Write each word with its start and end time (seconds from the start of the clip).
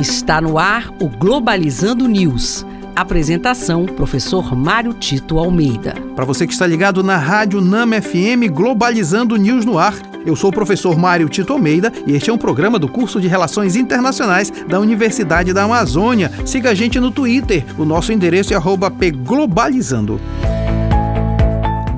Está 0.00 0.40
no 0.40 0.60
ar 0.60 0.90
o 1.00 1.08
Globalizando 1.08 2.06
News. 2.06 2.64
Apresentação: 2.94 3.84
Professor 3.84 4.54
Mário 4.54 4.92
Tito 4.92 5.36
Almeida. 5.40 5.92
Para 6.14 6.24
você 6.24 6.46
que 6.46 6.52
está 6.52 6.64
ligado 6.68 7.02
na 7.02 7.16
Rádio 7.16 7.60
Nama 7.60 8.00
FM 8.00 8.48
Globalizando 8.52 9.36
News 9.36 9.64
no 9.64 9.76
Ar, 9.76 9.94
eu 10.24 10.36
sou 10.36 10.50
o 10.50 10.52
professor 10.52 10.96
Mário 10.96 11.28
Tito 11.28 11.52
Almeida 11.52 11.92
e 12.06 12.12
este 12.12 12.30
é 12.30 12.32
um 12.32 12.38
programa 12.38 12.78
do 12.78 12.88
curso 12.88 13.20
de 13.20 13.26
Relações 13.26 13.74
Internacionais 13.74 14.52
da 14.68 14.78
Universidade 14.78 15.52
da 15.52 15.64
Amazônia. 15.64 16.30
Siga 16.46 16.70
a 16.70 16.74
gente 16.74 17.00
no 17.00 17.10
Twitter, 17.10 17.64
o 17.76 17.84
nosso 17.84 18.12
endereço 18.12 18.54
é 18.54 18.58
pglobalizando. 18.90 20.20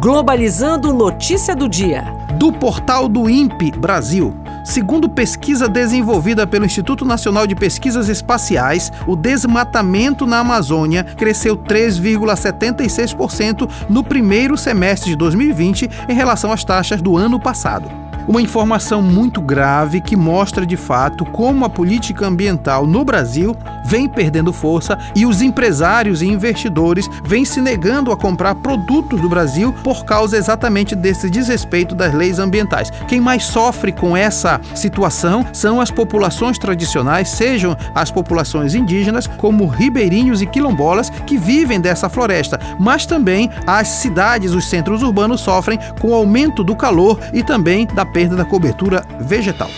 Globalizando 0.01 0.95
notícia 0.95 1.55
do 1.55 1.69
dia. 1.69 2.05
Do 2.39 2.51
portal 2.51 3.07
do 3.07 3.29
INPE 3.29 3.73
Brasil. 3.73 4.35
Segundo 4.63 5.09
pesquisa 5.09 5.69
desenvolvida 5.69 6.47
pelo 6.47 6.67
Instituto 6.67 7.05
Nacional 7.05 7.47
de 7.47 7.55
Pesquisas 7.55 8.09
Espaciais, 8.09 8.93
o 9.07 9.15
desmatamento 9.17 10.27
na 10.27 10.41
Amazônia 10.41 11.05
cresceu 11.05 11.57
3,76% 11.57 13.69
no 13.89 14.05
primeiro 14.05 14.57
semestre 14.57 15.11
de 15.11 15.17
2020 15.17 15.91
em 16.09 16.15
relação 16.15 16.53
às 16.53 16.63
taxas 16.63 17.01
do 17.01 17.17
ano 17.17 17.41
passado. 17.41 17.91
Uma 18.29 18.43
informação 18.43 19.03
muito 19.03 19.41
grave 19.41 20.01
que 20.01 20.15
mostra 20.15 20.67
de 20.67 20.77
fato 20.77 21.25
como 21.25 21.65
a 21.65 21.71
política 21.71 22.27
ambiental 22.27 22.87
no 22.87 23.05
Brasil 23.05 23.57
vem 23.91 24.09
perdendo 24.09 24.53
força 24.53 24.97
e 25.17 25.27
os 25.27 25.43
empresários 25.43 26.23
e 26.23 26.27
investidores 26.27 27.11
vêm 27.25 27.45
se 27.45 27.61
negando 27.61 28.13
a 28.13 28.17
comprar 28.17 28.55
produtos 28.55 29.21
do 29.21 29.29
Brasil 29.29 29.75
por 29.83 30.05
causa 30.05 30.37
exatamente 30.37 30.95
desse 30.95 31.29
desrespeito 31.29 31.93
das 31.93 32.15
leis 32.15 32.39
ambientais. 32.39 32.89
Quem 33.09 33.21
mais 33.21 33.43
sofre 33.43 33.91
com 33.91 34.17
essa 34.17 34.61
situação 34.77 35.45
são 35.53 35.81
as 35.81 35.91
populações 35.91 36.57
tradicionais, 36.57 37.31
sejam 37.31 37.77
as 37.93 38.13
populações 38.13 38.77
indígenas, 38.77 39.27
como 39.27 39.67
ribeirinhos 39.67 40.41
e 40.41 40.47
quilombolas 40.47 41.11
que 41.27 41.37
vivem 41.37 41.81
dessa 41.81 42.09
floresta, 42.09 42.61
mas 42.79 43.05
também 43.05 43.51
as 43.67 43.89
cidades, 43.89 44.53
os 44.53 44.71
centros 44.71 45.03
urbanos 45.03 45.41
sofrem 45.41 45.81
com 46.01 46.11
o 46.11 46.15
aumento 46.15 46.63
do 46.63 46.77
calor 46.77 47.19
e 47.33 47.43
também 47.43 47.89
da 47.89 48.07
perda 48.07 48.37
da 48.37 48.45
cobertura 48.45 49.05
vegetal. 49.19 49.71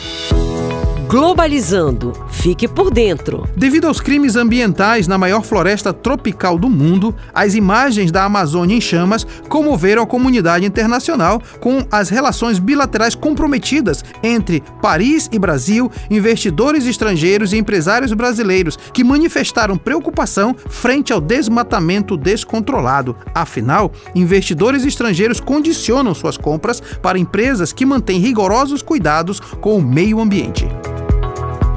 Globalizando. 1.08 2.12
Fique 2.42 2.66
por 2.66 2.90
dentro. 2.90 3.48
Devido 3.56 3.86
aos 3.86 4.00
crimes 4.00 4.34
ambientais 4.34 5.06
na 5.06 5.16
maior 5.16 5.44
floresta 5.44 5.92
tropical 5.92 6.58
do 6.58 6.68
mundo, 6.68 7.14
as 7.32 7.54
imagens 7.54 8.10
da 8.10 8.24
Amazônia 8.24 8.76
em 8.76 8.80
chamas 8.80 9.24
comoveram 9.48 10.02
a 10.02 10.06
comunidade 10.08 10.66
internacional 10.66 11.40
com 11.60 11.86
as 11.88 12.08
relações 12.08 12.58
bilaterais 12.58 13.14
comprometidas 13.14 14.04
entre 14.24 14.60
Paris 14.82 15.28
e 15.30 15.38
Brasil, 15.38 15.88
investidores 16.10 16.84
estrangeiros 16.84 17.52
e 17.52 17.58
empresários 17.58 18.12
brasileiros 18.12 18.76
que 18.92 19.04
manifestaram 19.04 19.76
preocupação 19.76 20.52
frente 20.68 21.12
ao 21.12 21.20
desmatamento 21.20 22.16
descontrolado. 22.16 23.14
Afinal, 23.32 23.92
investidores 24.16 24.84
estrangeiros 24.84 25.38
condicionam 25.38 26.12
suas 26.12 26.36
compras 26.36 26.80
para 27.00 27.20
empresas 27.20 27.72
que 27.72 27.86
mantêm 27.86 28.18
rigorosos 28.18 28.82
cuidados 28.82 29.38
com 29.38 29.76
o 29.76 29.82
meio 29.82 30.20
ambiente. 30.20 30.66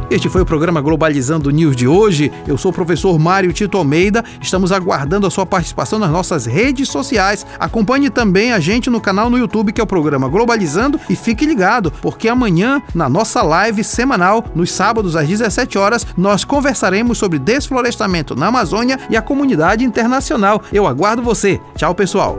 Este 0.10 0.30
foi 0.30 0.42
o 0.44 0.46
programa 0.46 0.82
Globalizando 0.82 1.50
News 1.50 1.76
de 1.76 1.88
hoje. 1.88 2.32
Eu 2.48 2.60
sou 2.60 2.70
o 2.70 2.74
professor 2.74 3.18
Mário 3.18 3.52
Tito 3.52 3.76
Almeida. 3.76 4.24
Estamos 4.40 4.72
aguardando 4.72 5.26
a 5.26 5.32
sua 5.32 5.48
participação 5.48 5.98
nas 5.98 6.12
nossas 6.12 6.46
redes 6.46 6.90
sociais. 6.90 7.46
Acompanhe 7.60 8.12
também 8.12 8.54
a 8.54 8.60
gente 8.60 8.88
no 8.88 9.02
canal 9.02 9.32
no 9.32 9.38
YouTube, 9.38 9.74
que 9.74 9.82
é 9.82 9.84
o 9.84 9.88
programa 9.88 10.30
Globalizando. 10.30 11.00
E 11.10 11.16
fique 11.16 11.44
ligado, 11.44 11.92
porque 12.04 12.30
amanhã, 12.30 12.84
na 12.94 13.10
nossa 13.10 13.42
live 13.42 13.84
semanal, 13.84 14.46
nos 14.54 14.72
sábados 14.72 15.16
às 15.16 15.28
17 15.28 15.76
horas, 15.78 16.06
nós 16.16 16.44
conversaremos 16.44 17.18
sobre 17.18 17.40
desflorestamento 17.40 18.36
na 18.36 18.48
Amazônia 18.48 19.00
e 19.10 19.18
a 19.18 19.24
comunidade 19.24 19.84
internacional. 19.84 20.62
Eu 20.72 20.86
aguardo 20.86 21.24
você. 21.24 21.60
Tchau, 21.76 21.96
pessoal. 21.96 22.38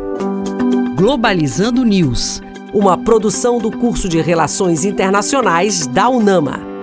Globalizando 0.94 1.84
News, 1.84 2.40
uma 2.72 2.96
produção 2.96 3.58
do 3.58 3.72
curso 3.72 4.08
de 4.08 4.20
Relações 4.20 4.84
Internacionais 4.84 5.84
da 5.88 6.08
UNAMA. 6.08 6.75